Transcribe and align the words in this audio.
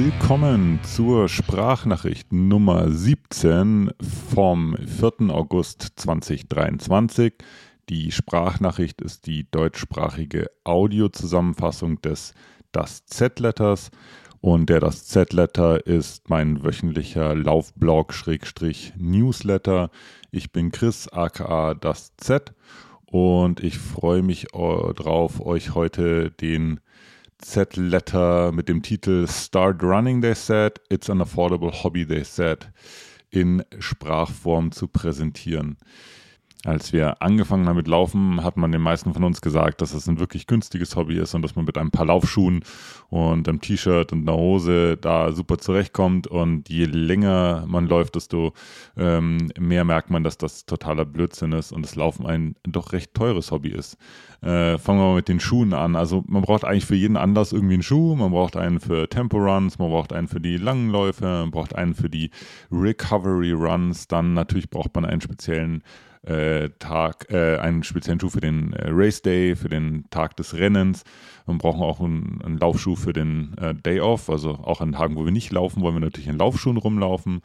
Willkommen 0.00 0.78
zur 0.84 1.28
Sprachnachricht 1.28 2.32
Nummer 2.32 2.88
17 2.88 3.90
vom 4.32 4.76
4. 4.76 5.30
August 5.30 5.94
2023. 5.96 7.34
Die 7.88 8.12
Sprachnachricht 8.12 9.00
ist 9.00 9.26
die 9.26 9.50
deutschsprachige 9.50 10.52
Audiozusammenfassung 10.62 12.00
des 12.00 12.32
Das 12.70 13.06
Z-Letters 13.06 13.90
und 14.40 14.70
der 14.70 14.78
Das 14.78 15.08
Z-Letter 15.08 15.84
ist 15.84 16.30
mein 16.30 16.62
wöchentlicher 16.62 17.34
Laufblog-Newsletter. 17.34 19.90
Ich 20.30 20.52
bin 20.52 20.70
Chris, 20.70 21.08
aka 21.08 21.74
Das 21.74 22.14
Z 22.18 22.54
und 23.04 23.64
ich 23.64 23.78
freue 23.78 24.22
mich 24.22 24.54
äh, 24.54 24.94
drauf, 24.94 25.44
euch 25.44 25.74
heute 25.74 26.30
den 26.30 26.78
Z-Letter 27.44 28.52
mit 28.52 28.68
dem 28.68 28.82
Titel 28.82 29.26
Start 29.28 29.82
Running, 29.82 30.20
they 30.20 30.34
said, 30.34 30.80
It's 30.90 31.08
an 31.08 31.22
Affordable 31.22 31.70
Hobby, 31.70 32.04
they 32.04 32.24
said, 32.24 32.72
in 33.30 33.62
Sprachform 33.78 34.72
zu 34.72 34.88
präsentieren. 34.88 35.76
Als 36.64 36.92
wir 36.92 37.22
angefangen 37.22 37.68
haben 37.68 37.76
mit 37.76 37.86
Laufen, 37.86 38.42
hat 38.42 38.56
man 38.56 38.72
den 38.72 38.80
meisten 38.80 39.14
von 39.14 39.22
uns 39.22 39.40
gesagt, 39.40 39.80
dass 39.80 39.94
es 39.94 40.08
ein 40.08 40.18
wirklich 40.18 40.48
günstiges 40.48 40.96
Hobby 40.96 41.16
ist 41.16 41.32
und 41.34 41.42
dass 41.42 41.54
man 41.54 41.64
mit 41.64 41.78
ein 41.78 41.92
paar 41.92 42.04
Laufschuhen 42.04 42.64
und 43.10 43.48
einem 43.48 43.60
T-Shirt 43.60 44.12
und 44.12 44.28
einer 44.28 44.36
Hose 44.36 44.96
da 44.96 45.30
super 45.30 45.58
zurechtkommt. 45.58 46.26
Und 46.26 46.68
je 46.68 46.86
länger 46.86 47.64
man 47.68 47.86
läuft, 47.86 48.16
desto 48.16 48.54
ähm, 48.96 49.52
mehr 49.56 49.84
merkt 49.84 50.10
man, 50.10 50.24
dass 50.24 50.36
das 50.36 50.66
totaler 50.66 51.04
Blödsinn 51.04 51.52
ist 51.52 51.70
und 51.70 51.82
das 51.82 51.94
Laufen 51.94 52.26
ein 52.26 52.56
doch 52.64 52.92
recht 52.92 53.14
teures 53.14 53.52
Hobby 53.52 53.68
ist. 53.68 53.96
Äh, 54.40 54.78
fangen 54.78 54.98
wir 54.98 55.06
mal 55.06 55.14
mit 55.14 55.28
den 55.28 55.38
Schuhen 55.38 55.72
an. 55.72 55.94
Also 55.94 56.24
man 56.26 56.42
braucht 56.42 56.64
eigentlich 56.64 56.86
für 56.86 56.96
jeden 56.96 57.16
Anlass 57.16 57.52
irgendwie 57.52 57.74
einen 57.74 57.82
Schuh. 57.84 58.16
Man 58.16 58.32
braucht 58.32 58.56
einen 58.56 58.80
für 58.80 59.08
Tempo-Runs, 59.08 59.78
man 59.78 59.90
braucht 59.90 60.12
einen 60.12 60.26
für 60.26 60.40
die 60.40 60.56
langen 60.56 60.90
Läufe, 60.90 61.24
man 61.24 61.52
braucht 61.52 61.76
einen 61.76 61.94
für 61.94 62.10
die 62.10 62.30
Recovery-Runs. 62.72 64.08
Dann 64.08 64.34
natürlich 64.34 64.70
braucht 64.70 64.92
man 64.96 65.04
einen 65.04 65.20
speziellen 65.20 65.84
äh, 66.22 66.70
Tag, 66.78 67.30
äh, 67.30 67.58
einen 67.58 67.82
speziellen 67.82 68.20
Schuh 68.20 68.30
für 68.30 68.40
den 68.40 68.72
äh, 68.72 68.88
Race 68.90 69.22
Day, 69.22 69.56
für 69.56 69.68
den 69.68 70.04
Tag 70.10 70.36
des 70.36 70.54
Rennens. 70.54 71.04
Wir 71.46 71.54
brauchen 71.56 71.82
auch 71.82 72.00
einen, 72.00 72.40
einen 72.44 72.58
Laufschuh 72.58 72.96
für 72.96 73.12
den 73.12 73.56
äh, 73.58 73.74
Day 73.74 74.00
Off, 74.00 74.28
also 74.28 74.50
auch 74.50 74.80
an 74.80 74.92
Tagen, 74.92 75.16
wo 75.16 75.24
wir 75.24 75.32
nicht 75.32 75.52
laufen, 75.52 75.82
wollen 75.82 75.94
wir 75.94 76.00
natürlich 76.00 76.28
in 76.28 76.38
Laufschuhen 76.38 76.76
rumlaufen. 76.76 77.40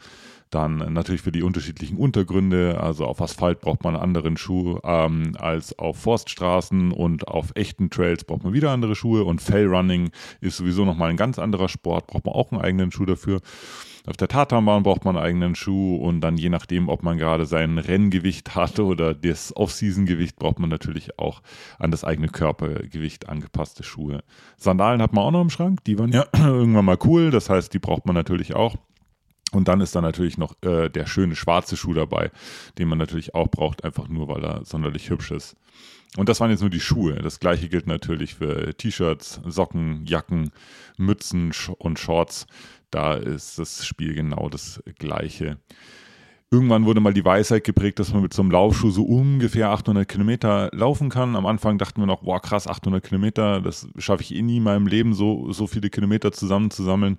Dann 0.49 0.93
natürlich 0.93 1.21
für 1.21 1.31
die 1.31 1.41
unterschiedlichen 1.41 1.97
Untergründe, 1.97 2.79
also 2.79 3.05
auf 3.05 3.21
Asphalt 3.21 3.59
braucht 3.61 3.83
man 3.83 3.95
einen 3.95 4.03
anderen 4.03 4.37
Schuh 4.37 4.77
ähm, 4.83 5.35
als 5.39 5.79
auf 5.79 5.97
Forststraßen 5.97 6.91
und 6.91 7.27
auf 7.27 7.53
echten 7.55 7.89
Trails 7.89 8.23
braucht 8.23 8.43
man 8.43 8.53
wieder 8.53 8.69
andere 8.69 8.95
Schuhe 8.95 9.23
und 9.23 9.41
Fellrunning 9.41 10.11
ist 10.41 10.57
sowieso 10.57 10.85
nochmal 10.85 11.09
ein 11.09 11.17
ganz 11.17 11.39
anderer 11.39 11.69
Sport, 11.69 12.05
braucht 12.05 12.25
man 12.25 12.35
auch 12.35 12.51
einen 12.51 12.61
eigenen 12.61 12.91
Schuh 12.91 13.05
dafür. 13.05 13.41
Auf 14.05 14.17
der 14.17 14.27
Tatanbahn 14.27 14.83
braucht 14.83 15.05
man 15.05 15.15
einen 15.15 15.25
eigenen 15.25 15.55
Schuh 15.55 15.95
und 15.95 16.19
dann 16.19 16.35
je 16.35 16.49
nachdem, 16.49 16.89
ob 16.89 17.03
man 17.03 17.17
gerade 17.17 17.45
sein 17.45 17.77
Renngewicht 17.77 18.53
hatte 18.55 18.83
oder 18.83 19.13
das 19.13 19.55
Off-Season-Gewicht, 19.55 20.35
braucht 20.35 20.59
man 20.59 20.69
natürlich 20.69 21.17
auch 21.17 21.41
an 21.79 21.91
das 21.91 22.03
eigene 22.03 22.27
Körpergewicht 22.27 23.29
angepasste 23.29 23.83
Schuhe. 23.83 24.23
Sandalen 24.57 25.01
hat 25.01 25.13
man 25.13 25.23
auch 25.23 25.31
noch 25.31 25.41
im 25.41 25.49
Schrank, 25.49 25.83
die 25.85 25.97
waren 25.97 26.11
ja 26.11 26.25
irgendwann 26.35 26.85
mal 26.85 26.97
cool, 27.05 27.31
das 27.31 27.49
heißt, 27.49 27.73
die 27.73 27.79
braucht 27.79 28.05
man 28.05 28.15
natürlich 28.15 28.55
auch. 28.55 28.75
Und 29.53 29.67
dann 29.67 29.81
ist 29.81 29.95
da 29.95 30.01
natürlich 30.01 30.37
noch 30.37 30.55
äh, 30.61 30.89
der 30.89 31.05
schöne 31.05 31.35
schwarze 31.35 31.77
Schuh 31.77 31.93
dabei, 31.93 32.31
den 32.77 32.87
man 32.87 32.97
natürlich 32.97 33.35
auch 33.35 33.47
braucht, 33.47 33.83
einfach 33.83 34.07
nur 34.07 34.27
weil 34.27 34.43
er 34.43 34.65
sonderlich 34.65 35.09
hübsch 35.09 35.31
ist. 35.31 35.55
Und 36.17 36.29
das 36.29 36.39
waren 36.39 36.51
jetzt 36.51 36.61
nur 36.61 36.69
die 36.69 36.79
Schuhe. 36.79 37.15
Das 37.15 37.39
gleiche 37.39 37.69
gilt 37.69 37.87
natürlich 37.87 38.35
für 38.35 38.75
T-Shirts, 38.75 39.41
Socken, 39.45 40.05
Jacken, 40.05 40.51
Mützen 40.97 41.51
und 41.79 41.97
Shorts. 41.97 42.45
Da 42.91 43.15
ist 43.15 43.57
das 43.57 43.85
Spiel 43.85 44.13
genau 44.13 44.49
das 44.49 44.83
gleiche. 44.99 45.57
Irgendwann 46.51 46.85
wurde 46.85 46.99
mal 46.99 47.15
die 47.15 47.25
Weisheit 47.25 47.63
geprägt, 47.63 47.97
dass 47.97 48.13
man 48.13 48.21
mit 48.21 48.31
so 48.31 48.43
einem 48.43 48.51
Laufschuh 48.51 48.91
so 48.91 49.01
ungefähr 49.01 49.71
800 49.71 50.07
Kilometer 50.07 50.69
laufen 50.71 51.09
kann. 51.09 51.35
Am 51.35 51.47
Anfang 51.47 51.79
dachten 51.79 51.99
wir 51.99 52.05
noch, 52.05 52.21
boah 52.21 52.39
krass, 52.39 52.67
800 52.67 53.03
Kilometer, 53.03 53.59
das 53.59 53.87
schaffe 53.97 54.21
ich 54.21 54.35
eh 54.35 54.43
nie 54.43 54.57
in 54.57 54.63
meinem 54.63 54.85
Leben, 54.85 55.15
so, 55.15 55.51
so 55.51 55.65
viele 55.65 55.89
Kilometer 55.89 56.31
zusammenzusammeln. 56.31 57.17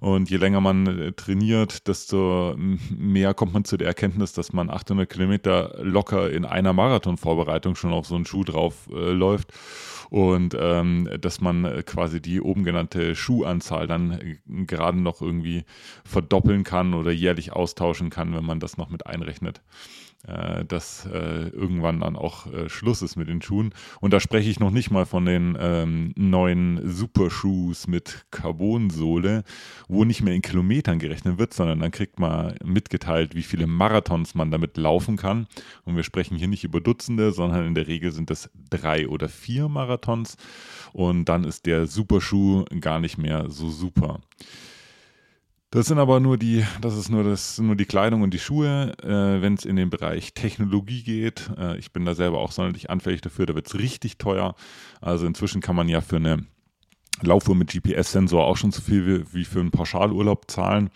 Und 0.00 0.30
je 0.30 0.36
länger 0.36 0.60
man 0.60 0.86
äh, 0.86 1.12
trainiert, 1.12 1.88
desto 1.88 2.54
mehr 2.56 3.34
kommt 3.34 3.52
man 3.52 3.64
zu 3.64 3.76
der 3.76 3.88
Erkenntnis, 3.88 4.32
dass 4.32 4.52
man 4.52 4.70
800 4.70 5.08
Kilometer 5.08 5.74
locker 5.82 6.30
in 6.30 6.44
einer 6.44 6.72
Marathonvorbereitung 6.72 7.74
schon 7.74 7.92
auf 7.92 8.06
so 8.06 8.14
einen 8.14 8.26
Schuh 8.26 8.44
drauf 8.44 8.88
äh, 8.92 9.10
läuft. 9.10 9.52
Und 10.10 10.56
ähm, 10.58 11.08
dass 11.20 11.40
man 11.40 11.64
äh, 11.64 11.82
quasi 11.84 12.22
die 12.22 12.40
oben 12.40 12.64
genannte 12.64 13.14
Schuhanzahl 13.14 13.86
dann 13.86 14.12
äh, 14.12 14.36
gerade 14.64 14.98
noch 14.98 15.20
irgendwie 15.20 15.64
verdoppeln 16.04 16.64
kann 16.64 16.94
oder 16.94 17.10
jährlich 17.10 17.52
austauschen 17.52 18.08
kann, 18.08 18.34
wenn 18.34 18.44
man 18.44 18.60
das 18.60 18.78
noch 18.78 18.88
mit 18.88 19.06
einrechnet 19.06 19.60
äh, 20.26 20.64
dass 20.64 21.06
äh, 21.06 21.48
irgendwann 21.48 22.00
dann 22.00 22.16
auch 22.16 22.52
äh, 22.52 22.68
Schluss 22.68 23.02
ist 23.02 23.16
mit 23.16 23.28
den 23.28 23.40
Schuhen. 23.40 23.72
Und 24.00 24.12
da 24.12 24.18
spreche 24.18 24.50
ich 24.50 24.58
noch 24.58 24.70
nicht 24.70 24.90
mal 24.90 25.06
von 25.06 25.24
den 25.24 25.56
ähm, 25.60 26.12
neuen 26.16 26.80
Superschuhs 26.90 27.86
mit 27.86 28.26
Carbonsohle, 28.32 29.44
wo 29.86 30.04
nicht 30.04 30.22
mehr 30.22 30.34
in 30.34 30.42
Kilometern 30.42 30.98
gerechnet 30.98 31.38
wird, 31.38 31.54
sondern 31.54 31.78
dann 31.80 31.92
kriegt 31.92 32.18
man 32.18 32.56
mitgeteilt, 32.64 33.36
wie 33.36 33.44
viele 33.44 33.68
Marathons 33.68 34.34
man 34.34 34.50
damit 34.50 34.76
laufen 34.76 35.16
kann. 35.16 35.46
Und 35.84 35.94
wir 35.94 36.02
sprechen 36.02 36.36
hier 36.36 36.48
nicht 36.48 36.64
über 36.64 36.80
Dutzende, 36.80 37.30
sondern 37.30 37.66
in 37.66 37.74
der 37.74 37.86
Regel 37.86 38.10
sind 38.10 38.30
es 38.32 38.50
drei 38.70 39.06
oder 39.06 39.28
vier 39.28 39.68
Marathons. 39.68 40.36
Und 40.92 41.26
dann 41.26 41.44
ist 41.44 41.66
der 41.66 41.86
Superschuh 41.86 42.64
gar 42.80 42.98
nicht 42.98 43.18
mehr 43.18 43.50
so 43.50 43.70
super. 43.70 44.20
Das 45.70 45.86
sind 45.86 45.98
aber 45.98 46.18
nur 46.18 46.38
die, 46.38 46.64
das 46.80 46.96
ist 46.96 47.10
nur 47.10 47.24
das, 47.24 47.58
nur 47.58 47.76
die 47.76 47.84
Kleidung 47.84 48.22
und 48.22 48.32
die 48.32 48.38
Schuhe. 48.38 48.94
Äh, 49.02 49.42
Wenn 49.42 49.52
es 49.52 49.66
in 49.66 49.76
den 49.76 49.90
Bereich 49.90 50.32
Technologie 50.32 51.02
geht, 51.02 51.50
äh, 51.58 51.76
ich 51.76 51.92
bin 51.92 52.06
da 52.06 52.14
selber 52.14 52.38
auch 52.38 52.52
sonderlich 52.52 52.88
anfällig 52.88 53.20
dafür, 53.20 53.44
da 53.44 53.54
wird 53.54 53.66
es 53.66 53.78
richtig 53.78 54.16
teuer. 54.16 54.54
Also 55.02 55.26
inzwischen 55.26 55.60
kann 55.60 55.76
man 55.76 55.88
ja 55.88 56.00
für 56.00 56.16
eine 56.16 56.46
Laufuhr 57.22 57.54
mit 57.54 57.70
GPS-Sensor 57.70 58.44
auch 58.44 58.56
schon 58.56 58.70
so 58.70 58.80
viel 58.80 59.24
wie, 59.32 59.44
für 59.44 59.60
einen 59.60 59.70
Pauschalurlaub 59.70 60.50
zahlen. 60.50 60.90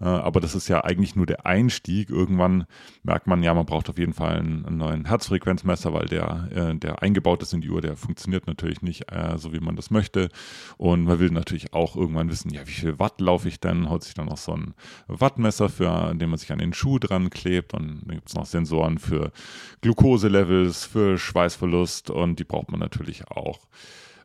Äh, 0.00 0.04
aber 0.04 0.40
das 0.40 0.54
ist 0.54 0.68
ja 0.68 0.84
eigentlich 0.84 1.16
nur 1.16 1.26
der 1.26 1.46
Einstieg. 1.46 2.10
Irgendwann 2.10 2.66
merkt 3.02 3.26
man 3.26 3.42
ja, 3.42 3.54
man 3.54 3.66
braucht 3.66 3.88
auf 3.88 3.98
jeden 3.98 4.12
Fall 4.12 4.38
einen, 4.38 4.66
einen 4.66 4.76
neuen 4.78 5.04
Herzfrequenzmesser, 5.06 5.92
weil 5.92 6.06
der, 6.06 6.48
äh, 6.54 6.74
der 6.74 7.02
eingebaut 7.02 7.42
ist 7.42 7.52
in 7.52 7.60
die 7.60 7.70
Uhr, 7.70 7.80
der 7.80 7.96
funktioniert 7.96 8.46
natürlich 8.46 8.82
nicht 8.82 9.10
äh, 9.12 9.38
so, 9.38 9.52
wie 9.52 9.60
man 9.60 9.76
das 9.76 9.90
möchte. 9.90 10.28
Und 10.76 11.04
man 11.04 11.20
will 11.20 11.30
natürlich 11.30 11.72
auch 11.72 11.96
irgendwann 11.96 12.30
wissen, 12.30 12.50
ja, 12.52 12.66
wie 12.66 12.72
viel 12.72 12.98
Watt 12.98 13.20
laufe 13.20 13.48
ich 13.48 13.60
denn? 13.60 13.88
Holt 13.88 14.02
sich 14.02 14.14
dann 14.14 14.26
noch 14.26 14.38
so 14.38 14.52
ein 14.52 14.74
Wattmesser, 15.06 15.68
für, 15.68 16.14
den 16.14 16.30
man 16.30 16.38
sich 16.38 16.52
an 16.52 16.58
den 16.58 16.72
Schuh 16.72 16.98
dran 16.98 17.30
klebt. 17.30 17.74
Und 17.74 18.02
dann 18.06 18.16
gibt 18.16 18.28
es 18.28 18.34
noch 18.34 18.46
Sensoren 18.46 18.98
für 18.98 19.32
Glukoselevels, 19.80 20.84
für 20.84 21.18
Schweißverlust 21.18 22.10
und 22.10 22.38
die 22.38 22.44
braucht 22.44 22.70
man 22.70 22.80
natürlich 22.80 23.28
auch. 23.28 23.60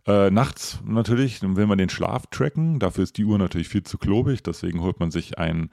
Äh, 0.07 0.31
nachts 0.31 0.79
natürlich 0.85 1.41
dann 1.41 1.57
will 1.57 1.67
man 1.67 1.77
den 1.77 1.89
Schlaf 1.89 2.27
tracken. 2.27 2.79
Dafür 2.79 3.03
ist 3.03 3.17
die 3.17 3.25
Uhr 3.25 3.37
natürlich 3.37 3.67
viel 3.67 3.83
zu 3.83 3.97
klobig. 3.97 4.41
Deswegen 4.41 4.81
holt 4.81 5.01
man 5.01 5.11
sich 5.11 5.37
ein 5.37 5.69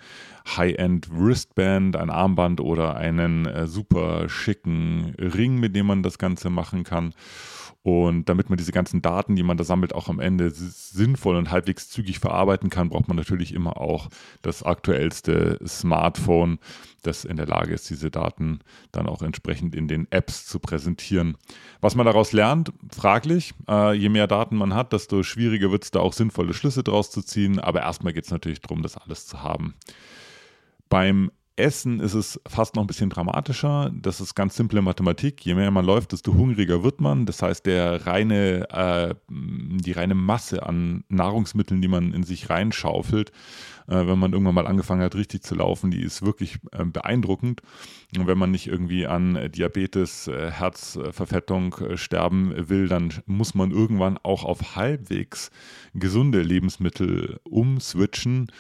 High-End 0.56 1.08
Wristband, 1.10 1.96
ein 1.96 2.10
Armband 2.10 2.60
oder 2.60 2.96
einen 2.96 3.46
äh, 3.46 3.68
super 3.68 4.28
schicken 4.28 5.14
Ring, 5.18 5.60
mit 5.60 5.76
dem 5.76 5.86
man 5.86 6.02
das 6.02 6.18
Ganze 6.18 6.50
machen 6.50 6.82
kann. 6.82 7.14
Und 7.84 8.30
damit 8.30 8.48
man 8.48 8.56
diese 8.56 8.72
ganzen 8.72 9.02
Daten, 9.02 9.36
die 9.36 9.42
man 9.42 9.58
da 9.58 9.64
sammelt, 9.64 9.94
auch 9.94 10.08
am 10.08 10.18
Ende 10.18 10.50
sinnvoll 10.50 11.36
und 11.36 11.50
halbwegs 11.50 11.90
zügig 11.90 12.18
verarbeiten 12.18 12.70
kann, 12.70 12.88
braucht 12.88 13.08
man 13.08 13.16
natürlich 13.18 13.52
immer 13.52 13.76
auch 13.76 14.08
das 14.40 14.62
aktuellste 14.62 15.58
Smartphone, 15.66 16.58
das 17.02 17.26
in 17.26 17.36
der 17.36 17.46
Lage 17.46 17.74
ist, 17.74 17.90
diese 17.90 18.10
Daten 18.10 18.60
dann 18.90 19.06
auch 19.06 19.20
entsprechend 19.20 19.74
in 19.74 19.86
den 19.86 20.10
Apps 20.10 20.46
zu 20.46 20.60
präsentieren. 20.60 21.36
Was 21.82 21.94
man 21.94 22.06
daraus 22.06 22.32
lernt, 22.32 22.72
fraglich. 22.90 23.52
Äh, 23.68 23.92
je 23.92 24.08
mehr 24.08 24.23
Daten 24.26 24.56
man 24.56 24.74
hat, 24.74 24.92
desto 24.92 25.22
schwieriger 25.22 25.70
wird 25.70 25.84
es 25.84 25.90
da 25.90 26.00
auch 26.00 26.12
sinnvolle 26.12 26.54
Schlüsse 26.54 26.82
draus 26.82 27.10
zu 27.10 27.22
ziehen. 27.22 27.58
Aber 27.58 27.80
erstmal 27.80 28.12
geht 28.12 28.24
es 28.24 28.30
natürlich 28.30 28.60
darum, 28.60 28.82
das 28.82 28.96
alles 28.96 29.26
zu 29.26 29.42
haben. 29.42 29.74
Beim 30.88 31.30
Essen 31.56 32.00
ist 32.00 32.14
es 32.14 32.40
fast 32.48 32.74
noch 32.74 32.82
ein 32.82 32.88
bisschen 32.88 33.10
dramatischer. 33.10 33.92
Das 33.94 34.20
ist 34.20 34.34
ganz 34.34 34.56
simple 34.56 34.82
Mathematik. 34.82 35.44
Je 35.44 35.54
mehr 35.54 35.70
man 35.70 35.84
läuft, 35.84 36.12
desto 36.12 36.34
hungriger 36.34 36.82
wird 36.82 37.00
man. 37.00 37.26
Das 37.26 37.42
heißt, 37.42 37.64
der 37.66 38.06
reine, 38.06 38.68
äh, 38.70 39.14
die 39.30 39.92
reine 39.92 40.14
Masse 40.14 40.64
an 40.64 41.04
Nahrungsmitteln, 41.08 41.80
die 41.80 41.88
man 41.88 42.12
in 42.12 42.24
sich 42.24 42.50
reinschaufelt, 42.50 43.30
äh, 43.86 44.06
wenn 44.06 44.18
man 44.18 44.32
irgendwann 44.32 44.56
mal 44.56 44.66
angefangen 44.66 45.02
hat, 45.02 45.14
richtig 45.14 45.44
zu 45.44 45.54
laufen, 45.54 45.92
die 45.92 46.02
ist 46.02 46.22
wirklich 46.22 46.58
äh, 46.72 46.84
beeindruckend. 46.84 47.62
Und 48.16 48.26
wenn 48.26 48.38
man 48.38 48.50
nicht 48.50 48.66
irgendwie 48.66 49.06
an 49.06 49.50
Diabetes, 49.52 50.26
äh, 50.26 50.50
Herzverfettung 50.50 51.74
äh, 51.74 51.96
sterben 51.96 52.68
will, 52.68 52.88
dann 52.88 53.12
muss 53.26 53.54
man 53.54 53.70
irgendwann 53.70 54.18
auch 54.18 54.44
auf 54.44 54.74
halbwegs 54.74 55.50
gesunde 55.94 56.42
Lebensmittel 56.42 57.38
umswitchen. 57.44 58.50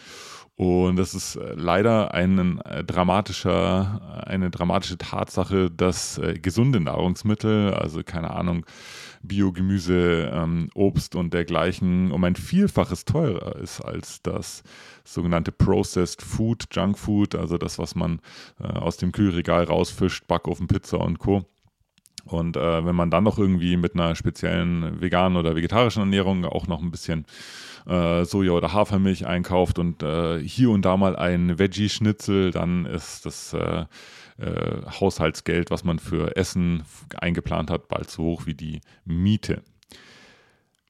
Und 0.56 0.96
das 0.96 1.14
ist 1.14 1.34
äh, 1.34 1.54
leider 1.56 2.14
ein 2.14 2.60
äh, 2.60 2.84
dramatischer, 2.84 4.24
eine 4.26 4.50
dramatische 4.50 4.96
Tatsache, 4.98 5.68
dass 5.68 6.18
äh, 6.18 6.38
gesunde 6.40 6.78
Nahrungsmittel, 6.78 7.74
also 7.74 8.02
keine 8.04 8.30
Ahnung, 8.30 8.64
Biogemüse, 9.22 10.30
ähm, 10.32 10.68
Obst 10.74 11.16
und 11.16 11.34
dergleichen 11.34 12.12
um 12.12 12.22
ein 12.22 12.36
Vielfaches 12.36 13.04
teurer 13.04 13.56
ist 13.56 13.80
als 13.80 14.22
das 14.22 14.62
sogenannte 15.02 15.50
Processed 15.50 16.22
Food, 16.22 16.66
Junk 16.70 16.98
Food, 16.98 17.34
also 17.34 17.58
das, 17.58 17.78
was 17.80 17.96
man 17.96 18.20
äh, 18.60 18.66
aus 18.66 18.96
dem 18.96 19.10
Kühlregal 19.10 19.64
rausfischt, 19.64 20.28
Backofen, 20.28 20.68
Pizza 20.68 21.00
und 21.00 21.18
Co. 21.18 21.44
Und 22.24 22.56
äh, 22.56 22.84
wenn 22.84 22.94
man 22.94 23.10
dann 23.10 23.24
noch 23.24 23.38
irgendwie 23.38 23.76
mit 23.76 23.94
einer 23.94 24.14
speziellen 24.14 25.00
veganen 25.00 25.36
oder 25.36 25.54
vegetarischen 25.54 26.02
Ernährung 26.02 26.44
auch 26.44 26.66
noch 26.66 26.82
ein 26.82 26.90
bisschen 26.90 27.26
äh, 27.86 28.24
Soja 28.24 28.52
oder 28.52 28.72
Hafermilch 28.72 29.26
einkauft 29.26 29.78
und 29.78 30.02
äh, 30.02 30.40
hier 30.40 30.70
und 30.70 30.84
da 30.84 30.96
mal 30.96 31.16
ein 31.16 31.58
Veggie-Schnitzel, 31.58 32.50
dann 32.50 32.86
ist 32.86 33.26
das 33.26 33.52
äh, 33.52 33.84
äh, 34.38 34.82
Haushaltsgeld, 35.00 35.70
was 35.70 35.84
man 35.84 35.98
für 35.98 36.36
Essen 36.36 36.84
eingeplant 37.16 37.70
hat, 37.70 37.88
bald 37.88 38.10
so 38.10 38.22
hoch 38.24 38.46
wie 38.46 38.54
die 38.54 38.80
Miete. 39.04 39.62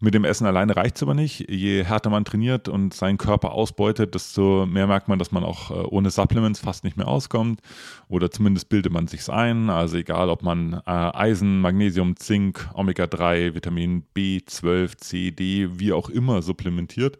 Mit 0.00 0.12
dem 0.12 0.24
Essen 0.24 0.46
alleine 0.46 0.76
reicht 0.76 0.96
es 0.96 1.02
aber 1.02 1.14
nicht. 1.14 1.48
Je 1.48 1.84
härter 1.84 2.10
man 2.10 2.24
trainiert 2.24 2.68
und 2.68 2.92
seinen 2.92 3.16
Körper 3.16 3.52
ausbeutet, 3.52 4.14
desto 4.14 4.66
mehr 4.66 4.88
merkt 4.88 5.08
man, 5.08 5.20
dass 5.20 5.30
man 5.30 5.44
auch 5.44 5.70
äh, 5.70 5.74
ohne 5.74 6.10
Supplements 6.10 6.58
fast 6.58 6.82
nicht 6.82 6.96
mehr 6.96 7.06
auskommt. 7.06 7.60
Oder 8.08 8.30
zumindest 8.30 8.68
bildet 8.68 8.92
man 8.92 9.06
sich 9.06 9.28
ein. 9.30 9.70
Also 9.70 9.96
egal, 9.96 10.30
ob 10.30 10.42
man 10.42 10.74
äh, 10.74 10.90
Eisen, 10.90 11.60
Magnesium, 11.60 12.16
Zink, 12.16 12.68
Omega-3, 12.74 13.54
Vitamin 13.54 14.04
B12, 14.16 14.96
C, 14.96 15.30
D, 15.30 15.68
wie 15.78 15.92
auch 15.92 16.10
immer 16.10 16.42
supplementiert. 16.42 17.18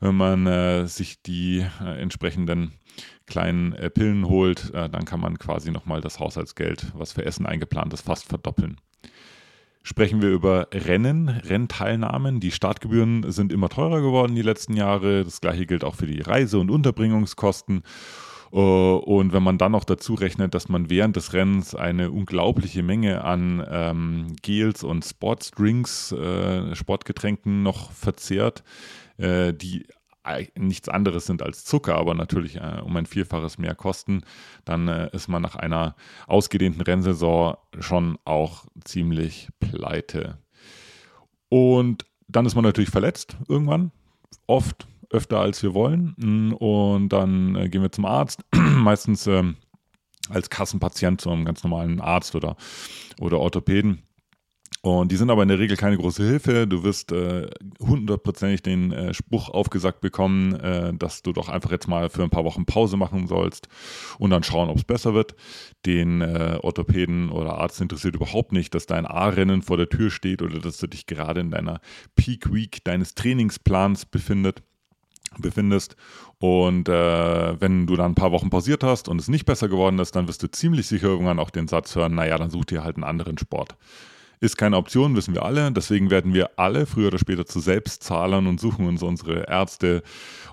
Wenn 0.00 0.16
man 0.16 0.46
äh, 0.46 0.86
sich 0.86 1.22
die 1.22 1.66
entsprechenden 1.80 2.72
kleinen 3.26 3.74
Pillen 3.94 4.28
holt, 4.28 4.70
dann 4.74 5.06
kann 5.06 5.18
man 5.18 5.38
quasi 5.38 5.70
nochmal 5.70 6.02
das 6.02 6.20
Haushaltsgeld, 6.20 6.92
was 6.94 7.12
für 7.12 7.24
Essen 7.24 7.46
eingeplant 7.46 7.94
ist, 7.94 8.02
fast 8.02 8.28
verdoppeln 8.28 8.76
sprechen 9.84 10.22
wir 10.22 10.30
über 10.30 10.68
Rennen, 10.72 11.28
Rennteilnahmen. 11.28 12.40
Die 12.40 12.50
Startgebühren 12.50 13.30
sind 13.30 13.52
immer 13.52 13.68
teurer 13.68 14.00
geworden 14.00 14.34
die 14.34 14.42
letzten 14.42 14.74
Jahre. 14.74 15.22
Das 15.22 15.40
gleiche 15.40 15.66
gilt 15.66 15.84
auch 15.84 15.94
für 15.94 16.06
die 16.06 16.22
Reise- 16.22 16.58
und 16.58 16.70
Unterbringungskosten. 16.70 17.82
Äh, 18.50 18.56
und 18.56 19.32
wenn 19.32 19.42
man 19.42 19.58
dann 19.58 19.72
noch 19.72 19.84
dazu 19.84 20.14
rechnet, 20.14 20.54
dass 20.54 20.70
man 20.70 20.88
während 20.88 21.16
des 21.16 21.34
Rennens 21.34 21.74
eine 21.74 22.10
unglaubliche 22.10 22.82
Menge 22.82 23.24
an 23.24 23.64
ähm, 23.70 24.36
Gels 24.42 24.82
und 24.82 25.04
Sportsdrinks, 25.04 26.12
äh, 26.12 26.74
Sportgetränken 26.74 27.62
noch 27.62 27.92
verzehrt, 27.92 28.64
äh, 29.18 29.52
die 29.52 29.86
nichts 30.56 30.88
anderes 30.88 31.26
sind 31.26 31.42
als 31.42 31.64
Zucker, 31.64 31.96
aber 31.96 32.14
natürlich 32.14 32.56
äh, 32.56 32.80
um 32.82 32.96
ein 32.96 33.06
Vielfaches 33.06 33.58
mehr 33.58 33.74
kosten, 33.74 34.22
dann 34.64 34.88
äh, 34.88 35.10
ist 35.12 35.28
man 35.28 35.42
nach 35.42 35.56
einer 35.56 35.94
ausgedehnten 36.26 36.80
Rennsaison 36.80 37.56
schon 37.80 38.18
auch 38.24 38.64
ziemlich 38.84 39.48
pleite. 39.60 40.38
Und 41.48 42.06
dann 42.28 42.46
ist 42.46 42.54
man 42.54 42.64
natürlich 42.64 42.90
verletzt 42.90 43.36
irgendwann, 43.48 43.92
oft 44.46 44.86
öfter 45.10 45.40
als 45.40 45.62
wir 45.62 45.74
wollen. 45.74 46.14
Mm, 46.16 46.52
und 46.54 47.08
dann 47.10 47.54
äh, 47.56 47.68
gehen 47.68 47.82
wir 47.82 47.92
zum 47.92 48.04
Arzt, 48.04 48.44
meistens 48.54 49.26
ähm, 49.26 49.56
als 50.30 50.50
Kassenpatient 50.50 51.20
zu 51.20 51.30
einem 51.30 51.44
ganz 51.44 51.62
normalen 51.62 52.00
Arzt 52.00 52.34
oder, 52.34 52.56
oder 53.20 53.38
Orthopäden. 53.38 54.02
Und 54.84 55.10
die 55.10 55.16
sind 55.16 55.30
aber 55.30 55.42
in 55.42 55.48
der 55.48 55.58
Regel 55.58 55.78
keine 55.78 55.96
große 55.96 56.22
Hilfe. 56.22 56.66
Du 56.66 56.84
wirst 56.84 57.10
äh, 57.10 57.48
hundertprozentig 57.80 58.60
den 58.60 58.92
äh, 58.92 59.14
Spruch 59.14 59.48
aufgesagt 59.48 60.02
bekommen, 60.02 60.54
äh, 60.56 60.92
dass 60.92 61.22
du 61.22 61.32
doch 61.32 61.48
einfach 61.48 61.70
jetzt 61.70 61.88
mal 61.88 62.10
für 62.10 62.22
ein 62.22 62.28
paar 62.28 62.44
Wochen 62.44 62.66
Pause 62.66 62.98
machen 62.98 63.26
sollst 63.26 63.66
und 64.18 64.28
dann 64.28 64.42
schauen, 64.42 64.68
ob 64.68 64.76
es 64.76 64.84
besser 64.84 65.14
wird. 65.14 65.36
Den 65.86 66.20
äh, 66.20 66.58
Orthopäden 66.60 67.30
oder 67.30 67.56
Arzt 67.56 67.80
interessiert 67.80 68.14
überhaupt 68.14 68.52
nicht, 68.52 68.74
dass 68.74 68.84
dein 68.84 69.06
A-Rennen 69.06 69.62
vor 69.62 69.78
der 69.78 69.88
Tür 69.88 70.10
steht 70.10 70.42
oder 70.42 70.58
dass 70.58 70.76
du 70.76 70.86
dich 70.86 71.06
gerade 71.06 71.40
in 71.40 71.50
deiner 71.50 71.80
Peak 72.14 72.52
Week 72.52 72.84
deines 72.84 73.14
Trainingsplans 73.14 74.04
befindet 74.04 74.62
befindest. 75.38 75.96
Und 76.40 76.90
äh, 76.90 77.58
wenn 77.58 77.86
du 77.86 77.96
dann 77.96 78.12
ein 78.12 78.16
paar 78.16 78.32
Wochen 78.32 78.50
pausiert 78.50 78.84
hast 78.84 79.08
und 79.08 79.18
es 79.18 79.28
nicht 79.28 79.46
besser 79.46 79.70
geworden 79.70 79.98
ist, 79.98 80.14
dann 80.14 80.28
wirst 80.28 80.42
du 80.42 80.50
ziemlich 80.50 80.86
sicher 80.86 81.08
irgendwann 81.08 81.38
auch 81.38 81.48
den 81.48 81.68
Satz 81.68 81.96
hören, 81.96 82.14
naja, 82.14 82.36
dann 82.36 82.50
such 82.50 82.66
dir 82.66 82.84
halt 82.84 82.96
einen 82.96 83.04
anderen 83.04 83.38
Sport. 83.38 83.76
Ist 84.40 84.56
keine 84.56 84.76
Option, 84.76 85.16
wissen 85.16 85.34
wir 85.34 85.44
alle. 85.44 85.70
Deswegen 85.72 86.10
werden 86.10 86.34
wir 86.34 86.58
alle 86.58 86.86
früher 86.86 87.08
oder 87.08 87.18
später 87.18 87.46
zu 87.46 87.60
Selbstzahlern 87.60 88.46
und 88.46 88.60
suchen 88.60 88.86
uns 88.86 89.02
unsere 89.02 89.48
Ärzte, 89.48 90.02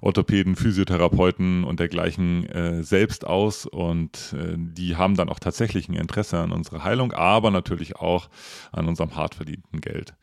Orthopäden, 0.01 0.55
Physiotherapeuten 0.55 1.63
und 1.63 1.79
dergleichen 1.79 2.45
äh, 2.49 2.83
selbst 2.83 3.25
aus. 3.25 3.65
Und 3.65 4.35
äh, 4.37 4.55
die 4.57 4.95
haben 4.95 5.15
dann 5.15 5.29
auch 5.29 5.39
tatsächlich 5.39 5.89
ein 5.89 5.95
Interesse 5.95 6.39
an 6.39 6.51
unserer 6.51 6.83
Heilung, 6.83 7.13
aber 7.13 7.51
natürlich 7.51 7.95
auch 7.95 8.29
an 8.71 8.87
unserem 8.87 9.15
hart 9.15 9.35
verdienten 9.35 9.81
Geld. 9.81 10.13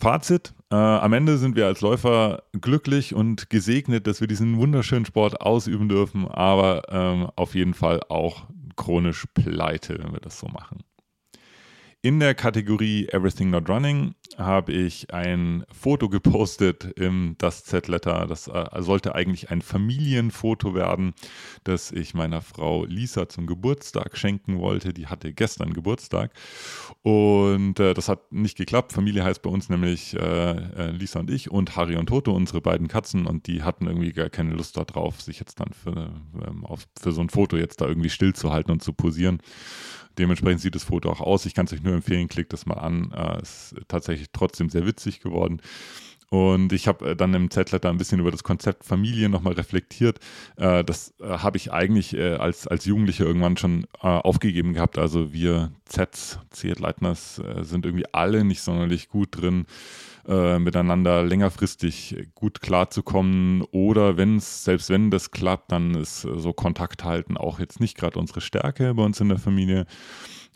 Fazit, 0.00 0.54
äh, 0.70 0.76
am 0.76 1.12
Ende 1.12 1.38
sind 1.38 1.56
wir 1.56 1.66
als 1.66 1.80
Läufer 1.80 2.44
glücklich 2.52 3.14
und 3.14 3.50
gesegnet, 3.50 4.06
dass 4.06 4.20
wir 4.20 4.28
diesen 4.28 4.56
wunderschönen 4.56 5.04
Sport 5.04 5.40
ausüben 5.40 5.88
dürfen, 5.88 6.28
aber 6.28 6.82
ähm, 6.88 7.28
auf 7.34 7.56
jeden 7.56 7.74
Fall 7.74 8.00
auch 8.08 8.46
chronisch 8.76 9.26
pleite, 9.34 9.98
wenn 9.98 10.12
wir 10.12 10.20
das 10.20 10.38
so 10.38 10.46
machen. 10.46 10.84
In 12.00 12.20
der 12.20 12.36
Kategorie 12.36 13.08
Everything 13.08 13.50
Not 13.50 13.68
Running 13.68 14.14
habe 14.36 14.72
ich 14.72 15.12
ein 15.12 15.64
Foto 15.72 16.08
gepostet 16.08 16.84
im 16.94 17.34
Das 17.38 17.64
Z-Letter. 17.64 18.28
Das 18.28 18.46
äh, 18.46 18.66
sollte 18.78 19.16
eigentlich 19.16 19.50
ein 19.50 19.62
Familienfoto 19.62 20.76
werden, 20.76 21.12
das 21.64 21.90
ich 21.90 22.14
meiner 22.14 22.40
Frau 22.40 22.84
Lisa 22.84 23.28
zum 23.28 23.48
Geburtstag 23.48 24.16
schenken 24.16 24.60
wollte. 24.60 24.94
Die 24.94 25.08
hatte 25.08 25.32
gestern 25.32 25.74
Geburtstag 25.74 26.30
und 27.02 27.80
äh, 27.80 27.94
das 27.94 28.08
hat 28.08 28.30
nicht 28.30 28.56
geklappt. 28.56 28.92
Familie 28.92 29.24
heißt 29.24 29.42
bei 29.42 29.50
uns 29.50 29.68
nämlich 29.68 30.14
äh, 30.14 30.20
äh 30.20 30.90
Lisa 30.92 31.18
und 31.18 31.32
ich 31.32 31.50
und 31.50 31.74
Harry 31.74 31.96
und 31.96 32.06
Toto, 32.06 32.32
unsere 32.32 32.60
beiden 32.60 32.86
Katzen 32.86 33.26
und 33.26 33.48
die 33.48 33.64
hatten 33.64 33.88
irgendwie 33.88 34.12
gar 34.12 34.30
keine 34.30 34.54
Lust 34.54 34.76
darauf, 34.76 35.20
sich 35.20 35.40
jetzt 35.40 35.58
dann 35.58 35.72
für, 35.72 36.12
ähm, 36.46 36.64
auf, 36.64 36.86
für 36.96 37.10
so 37.10 37.22
ein 37.22 37.28
Foto 37.28 37.56
jetzt 37.56 37.80
da 37.80 37.88
irgendwie 37.88 38.10
stillzuhalten 38.10 38.70
und 38.70 38.84
zu 38.84 38.92
posieren. 38.92 39.40
Dementsprechend 40.18 40.60
sieht 40.60 40.74
das 40.74 40.82
Foto 40.82 41.10
auch 41.10 41.20
aus. 41.20 41.46
Ich 41.46 41.54
kann 41.54 41.66
es 41.66 41.72
euch 41.72 41.82
nur 41.82 41.87
empfehlen, 41.94 42.28
klickt 42.28 42.52
das 42.52 42.66
mal 42.66 42.78
an. 42.78 43.12
Äh, 43.12 43.42
ist 43.42 43.74
tatsächlich 43.88 44.28
trotzdem 44.32 44.70
sehr 44.70 44.86
witzig 44.86 45.20
geworden. 45.20 45.60
Und 46.30 46.74
ich 46.74 46.86
habe 46.88 47.10
äh, 47.10 47.16
dann 47.16 47.32
im 47.32 47.50
Z-Letter 47.50 47.88
ein 47.88 47.96
bisschen 47.96 48.20
über 48.20 48.30
das 48.30 48.44
Konzept 48.44 48.84
Familie 48.84 49.28
nochmal 49.28 49.54
reflektiert. 49.54 50.18
Äh, 50.56 50.84
das 50.84 51.14
äh, 51.20 51.26
habe 51.26 51.56
ich 51.56 51.72
eigentlich 51.72 52.18
als, 52.18 52.66
als 52.66 52.84
Jugendlicher 52.84 53.24
irgendwann 53.24 53.56
schon 53.56 53.86
aufgegeben 54.00 54.74
gehabt. 54.74 54.98
Also 54.98 55.32
wir 55.32 55.72
Zs, 55.84 56.38
Z-Leitners, 56.50 57.40
sind 57.60 57.84
irgendwie 57.84 58.06
alle 58.12 58.44
nicht 58.44 58.62
sonderlich 58.62 59.08
gut 59.08 59.28
drin, 59.32 59.66
miteinander 60.26 61.22
längerfristig 61.22 62.28
gut 62.34 62.60
klarzukommen. 62.60 63.62
Oder 63.70 64.16
wenn 64.16 64.36
es, 64.36 64.64
selbst 64.64 64.90
wenn 64.90 65.10
das 65.10 65.30
klappt, 65.30 65.72
dann 65.72 65.94
ist 65.94 66.22
so 66.22 66.52
Kontakt 66.52 67.04
halten 67.04 67.36
auch 67.36 67.60
jetzt 67.60 67.80
nicht 67.80 67.96
gerade 67.96 68.18
unsere 68.18 68.40
Stärke 68.40 68.94
bei 68.94 69.02
uns 69.02 69.20
in 69.20 69.28
der 69.28 69.38
Familie. 69.38 69.86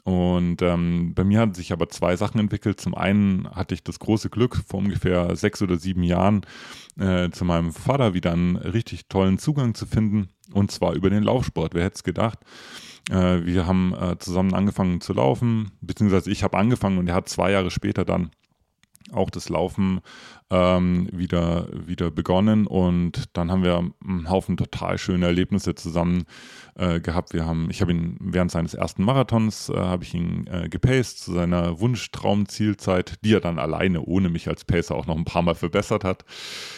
Und 0.05 0.63
ähm, 0.63 1.15
bei 1.15 1.23
mir 1.23 1.39
haben 1.39 1.55
sich 1.55 1.73
aber 1.73 1.89
zwei 1.89 2.17
Sachen 2.17 2.41
entwickelt. 2.41 2.81
Zum 2.81 2.95
einen 2.95 3.49
hatte 3.51 3.75
ich 3.75 3.85
das 3.85 4.01
große 4.01 4.31
Glück, 4.31 4.57
vor 4.67 4.81
ungefähr 4.81 5.37
sechs 5.37 5.63
oder 5.63 5.77
sieben 5.77 6.03
Jahren 6.03 6.45
äh, 6.99 7.31
zu 7.31 7.45
meinem 7.45 7.73
Vater 7.73 8.13
wieder 8.13 8.33
einen 8.33 8.57
richtig 8.57 9.09
tollen 9.09 9.39
Zugang 9.39 9.75
zu 9.75 9.87
finden. 9.87 10.29
Und 10.53 10.73
zwar 10.73 10.95
über 10.95 11.09
den 11.09 11.23
Laufsport. 11.23 11.75
Wer 11.75 11.85
hätte 11.85 11.97
es 11.97 12.05
gedacht? 12.05 12.41
Äh, 13.11 13.45
wir 13.45 13.67
haben 13.67 13.95
äh, 13.95 14.19
zusammen 14.19 14.55
angefangen 14.55 15.01
zu 15.01 15.13
laufen, 15.13 15.71
beziehungsweise 15.81 16.31
ich 16.31 16.43
habe 16.43 16.59
angefangen 16.59 16.99
und 16.99 17.09
er 17.09 17.15
hat 17.15 17.29
zwei 17.29 17.53
Jahre 17.53 17.71
später 17.71 18.05
dann 18.05 18.31
auch 19.13 19.31
das 19.31 19.49
Laufen 19.49 20.01
ähm, 20.53 21.09
wieder, 21.13 21.67
wieder 21.73 22.11
begonnen 22.11 22.67
und 22.67 23.25
dann 23.33 23.51
haben 23.51 23.65
wir 23.65 23.91
einen 24.07 24.29
Haufen 24.29 24.59
total 24.59 24.99
schöne 24.99 25.25
Erlebnisse 25.25 25.75
zusammen 25.75 26.25
äh, 26.75 27.01
gehabt. 27.01 27.33
Wir 27.33 27.47
haben, 27.47 27.71
ich 27.71 27.81
habe 27.81 27.93
ihn 27.93 28.19
während 28.21 28.51
seines 28.51 28.75
ersten 28.75 29.03
Marathons 29.03 29.71
äh, 29.71 29.77
habe 29.77 30.05
ich 30.05 30.13
ihn 30.13 30.47
äh, 30.49 30.69
gepaced 30.69 31.21
zu 31.21 31.33
seiner 31.33 31.81
Wunschtraumzielzeit, 31.81 33.25
die 33.25 33.33
er 33.33 33.41
dann 33.41 33.59
alleine 33.59 34.03
ohne 34.03 34.29
mich 34.29 34.47
als 34.47 34.67
Pacer 34.67 34.95
auch 34.95 35.07
noch 35.07 35.17
ein 35.17 35.25
paar 35.25 35.43
Mal 35.43 35.55
verbessert 35.55 36.05
hat. 36.05 36.27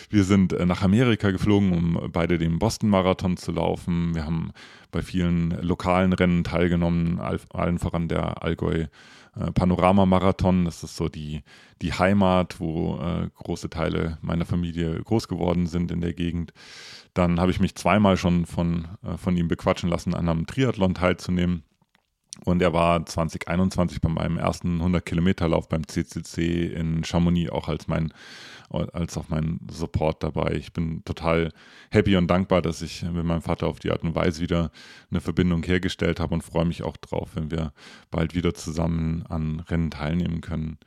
Wir 0.09 0.23
sind 0.23 0.53
äh, 0.53 0.67
nach 0.67 0.83
Amerika 0.83 1.33
geflogen, 1.33 1.73
um 1.73 2.13
beide 2.13 2.39
den 2.39 2.61
Boston 2.61 2.91
Marathon 2.91 3.37
zu 3.37 3.51
laufen. 3.51 4.15
Wir 4.15 4.25
haben 4.25 4.53
bei 4.93 5.03
vielen 5.03 5.51
lokalen 5.63 6.13
Rennen 6.13 6.45
teilgenommen, 6.45 7.19
allen 7.19 7.79
voran 7.81 8.07
der 8.07 8.45
Allgäu 8.45 8.87
äh, 9.37 9.51
Panorama-Marathon. 9.53 10.65
Das 10.65 10.83
ist 10.85 10.97
so 10.97 11.09
die, 11.09 11.43
die 11.83 11.93
Heimat, 11.93 12.61
wo 12.61 12.99
äh, 13.01 13.29
große 13.35 13.64
Teile 13.71 14.19
meiner 14.23 14.45
Familie 14.45 15.01
groß 15.03 15.29
geworden 15.29 15.67
sind 15.67 15.91
in 15.91 16.01
der 16.01 16.15
Gegend. 16.15 16.53
Dann 17.15 17.41
habe 17.41 17.51
ich 17.51 17.61
mich 17.61 17.75
zweimal 17.75 18.17
schon 18.17 18.47
von, 18.47 18.89
äh, 19.03 19.17
von 19.17 19.37
ihm 19.37 19.49
bequatschen 19.49 19.89
lassen, 19.89 20.15
an 20.15 20.29
einem 20.29 20.47
Triathlon 20.47 20.95
teilzunehmen. 20.95 21.63
Und 22.45 22.61
er 22.61 22.73
war 22.73 23.07
2021 23.07 24.01
bei 24.01 24.09
meinem 24.09 24.39
ersten 24.39 24.81
100-Kilometer-Lauf 24.83 25.69
beim 25.69 25.87
CCC 25.87 26.67
in 26.67 27.05
Chamonix 27.05 27.51
auch 27.53 27.69
als 27.69 27.87
mein 27.87 28.13
als 28.71 29.17
auch 29.17 29.29
mein 29.29 29.61
Support 29.71 30.23
dabei. 30.23 30.55
Ich 30.55 30.73
bin 30.73 31.05
total 31.05 31.53
happy 31.91 32.17
und 32.17 32.29
dankbar, 32.29 32.63
dass 32.63 32.83
ich 32.83 33.03
mit 33.03 33.25
meinem 33.25 33.43
Vater 33.43 33.67
auf 33.67 33.79
die 33.79 33.91
Art 33.91 34.03
und 34.03 34.15
Weise 34.15 34.41
wieder 34.41 34.71
eine 35.11 35.21
Verbindung 35.21 35.63
hergestellt 35.63 36.21
habe 36.21 36.35
und 36.35 36.43
freue 36.43 36.65
mich 36.65 36.83
auch 36.83 36.97
drauf, 36.97 37.31
wenn 37.35 37.51
wir 37.51 37.73
bald 38.11 38.35
wieder 38.35 38.55
zusammen 38.55 39.25
an 39.29 39.61
Rennen 39.61 39.91
teilnehmen 39.91 40.41
können. 40.41 40.79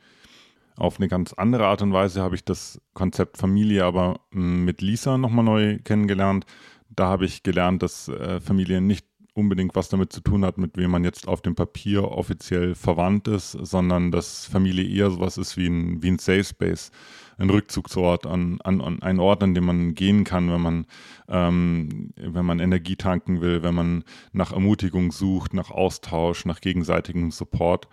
Auf 0.78 1.00
eine 1.00 1.08
ganz 1.08 1.34
andere 1.34 1.66
Art 1.66 1.82
und 1.82 1.92
Weise 1.92 2.22
habe 2.22 2.36
ich 2.36 2.46
das 2.46 2.80
Konzept 2.94 3.38
Familie 3.38 3.84
aber 3.84 4.20
hm, 4.32 4.64
mit 4.64 4.82
Lisa 4.82 5.18
nochmal 5.18 5.44
neu 5.44 5.80
kennengelernt. 5.84 6.46
Da 6.90 7.08
habe 7.08 7.26
ich 7.26 7.44
gelernt, 7.44 7.82
dass 7.82 8.08
äh, 8.08 8.40
Familie 8.40 8.80
nicht 8.80 9.06
unbedingt 9.38 9.76
was 9.76 9.90
damit 9.90 10.12
zu 10.12 10.22
tun 10.22 10.44
hat, 10.44 10.58
mit 10.58 10.78
wem 10.78 10.92
man 10.92 11.04
jetzt 11.04 11.28
auf 11.28 11.42
dem 11.42 11.56
Papier 11.56 12.04
offiziell 12.12 12.76
verwandt 12.76 13.28
ist, 13.28 13.52
sondern 13.52 14.12
dass 14.12 14.46
Familie 14.46 14.84
eher 14.84 15.12
sowas 15.12 15.38
ist 15.38 15.58
wie 15.58 15.68
ein, 15.68 16.02
wie 16.02 16.10
ein 16.10 16.20
Safe 16.20 16.44
Space, 16.44 16.92
ein 17.38 17.50
Rückzugsort, 17.50 18.26
an, 18.26 18.60
an, 18.64 18.82
an 18.82 19.02
ein 19.02 19.20
Ort, 19.20 19.44
an 19.44 19.54
dem 19.54 19.66
man 19.66 19.94
gehen 19.94 20.24
kann, 20.24 20.52
wenn 20.52 20.62
man, 20.62 20.86
ähm, 21.30 22.14
wenn 22.16 22.46
man 22.46 22.60
Energie 22.60 22.96
tanken 22.96 23.42
will, 23.42 23.62
wenn 23.62 23.76
man 23.76 24.04
nach 24.32 24.52
Ermutigung 24.52 25.12
sucht, 25.12 25.54
nach 25.54 25.70
Austausch, 25.70 26.46
nach 26.46 26.60
gegenseitigem 26.60 27.30
Support. 27.30 27.88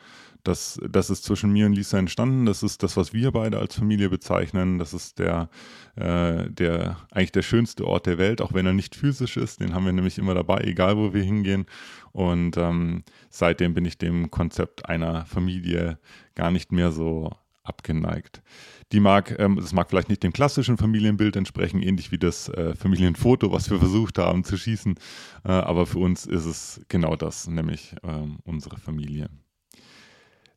Das, 0.45 0.79
das 0.87 1.09
ist 1.09 1.25
zwischen 1.25 1.53
mir 1.53 1.67
und 1.67 1.73
Lisa 1.73 1.99
entstanden. 1.99 2.45
Das 2.45 2.63
ist 2.63 2.83
das, 2.83 2.97
was 2.97 3.13
wir 3.15 3.33
beide 3.33 3.59
als 3.59 3.75
Familie 3.75 4.11
bezeichnen. 4.11 4.79
Das 4.79 4.93
ist 4.93 5.19
der, 5.19 5.49
äh, 5.97 6.51
der 6.51 6.99
eigentlich 7.11 7.33
der 7.33 7.43
schönste 7.43 7.87
Ort 7.87 8.07
der 8.07 8.19
Welt, 8.19 8.43
auch 8.43 8.53
wenn 8.53 8.67
er 8.67 8.75
nicht 8.75 8.95
physisch 8.95 9.39
ist. 9.39 9.61
Den 9.61 9.75
haben 9.75 9.87
wir 9.87 9.93
nämlich 9.93 10.19
immer 10.19 10.35
dabei, 10.35 10.61
egal 10.61 10.99
wo 10.99 11.15
wir 11.15 11.23
hingehen. 11.23 11.65
Und 12.13 12.59
ähm, 12.59 13.05
seitdem 13.31 13.73
bin 13.73 13.87
ich 13.87 13.97
dem 13.97 14.31
Konzept 14.31 14.89
einer 14.89 15.25
Familie 15.25 15.99
gar 16.35 16.51
nicht 16.51 16.73
mehr 16.73 16.93
so 16.93 17.31
abgeneigt. 17.65 18.43
Die 18.93 19.01
mag, 19.01 19.35
ähm, 19.39 19.57
das 19.57 19.73
mag 19.73 19.89
vielleicht 19.89 20.11
nicht 20.11 20.23
dem 20.23 20.33
klassischen 20.33 20.77
Familienbild 20.77 21.37
entsprechen, 21.37 21.83
ähnlich 21.83 22.13
wie 22.13 22.19
das 22.19 22.49
äh, 22.51 22.75
Familienfoto, 22.75 23.51
was 23.51 23.71
wir 23.71 23.79
versucht 23.79 24.19
haben 24.19 24.45
zu 24.45 24.57
schießen. 24.57 24.95
Äh, 25.45 25.49
aber 25.49 25.87
für 25.87 25.99
uns 25.99 26.27
ist 26.27 26.45
es 26.45 26.83
genau 26.89 27.17
das, 27.17 27.49
nämlich 27.49 27.97
ähm, 28.05 28.39
unsere 28.45 28.77
Familie. 28.77 29.31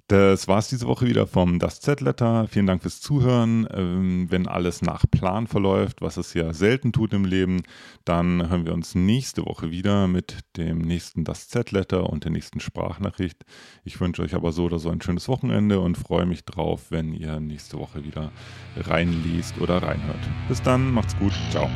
Das 0.08 0.48
war 0.48 0.60
es 0.60 0.70
diese 0.70 0.88
Woche 0.88 1.06
wieder 1.06 1.28
vom 1.28 1.60
Das 1.60 1.82
Z-Letter. 1.82 2.48
Vielen 2.48 2.66
Dank 2.66 2.82
fürs 2.82 3.02
Zuhören. 3.02 3.68
Ähm, 3.74 4.28
wenn 4.30 4.48
alles 4.48 4.82
nach 4.82 5.04
Plan 5.12 5.48
verläuft, 5.48 6.02
was 6.02 6.16
es 6.16 6.34
ja 6.34 6.54
selten 6.54 6.94
tut 6.94 7.12
im 7.14 7.26
Leben, 7.26 7.64
dann 8.06 8.50
hören 8.50 8.66
wir 8.66 8.74
uns 8.74 8.96
nächste 8.96 9.46
Woche 9.46 9.70
wieder 9.70 10.08
mit 10.08 10.40
dem 10.56 10.78
nächsten 10.78 11.26
Das 11.26 11.50
Z-Letter 11.50 12.10
und 12.10 12.24
der 12.24 12.32
nächsten 12.32 12.62
Sprachnachricht. 12.62 13.44
Ich 13.84 14.00
wünsche 14.00 14.22
euch 14.22 14.34
aber 14.34 14.54
so 14.54 14.64
oder 14.64 14.80
so 14.80 14.90
ein 14.90 15.02
schönes 15.02 15.28
Wochenende 15.28 15.82
und 15.82 15.98
freue 15.98 16.26
mich 16.26 16.46
drauf, 16.46 16.86
wenn 16.90 17.14
ihr 17.14 17.42
nächste 17.42 17.78
Woche 17.78 18.06
wieder 18.06 18.32
reinliest 18.78 19.60
oder 19.60 19.84
reinhört. 19.84 20.30
Bis 20.48 20.62
dann, 20.62 20.90
macht's 20.90 21.18
gut. 21.18 21.34
Ciao. 21.52 21.70